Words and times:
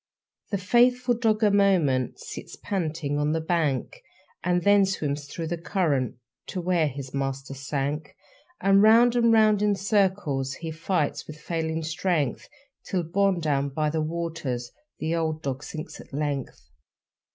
The 0.49 0.57
faithful 0.57 1.13
dog 1.13 1.43
a 1.43 1.51
moment 1.51 2.17
Sits 2.17 2.55
panting 2.63 3.19
on 3.19 3.33
the 3.33 3.39
bank, 3.39 4.01
And 4.43 4.63
then 4.63 4.83
swims 4.83 5.27
through 5.27 5.45
the 5.45 5.59
current 5.61 6.15
To 6.47 6.59
where 6.59 6.87
his 6.87 7.13
master 7.13 7.53
sank. 7.53 8.15
And 8.59 8.81
round 8.81 9.15
and 9.15 9.31
round 9.31 9.61
in 9.61 9.75
circles 9.75 10.53
He 10.55 10.71
fights 10.71 11.27
with 11.27 11.37
failing 11.39 11.83
strength, 11.83 12.49
Till, 12.83 13.03
borne 13.03 13.39
down 13.39 13.69
by 13.69 13.91
the 13.91 14.01
waters, 14.01 14.71
The 14.97 15.13
old 15.13 15.43
dog 15.43 15.61
sinks 15.63 16.01
at 16.01 16.11
length. 16.11 16.71